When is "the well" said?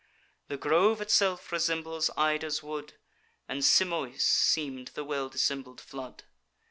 4.95-5.29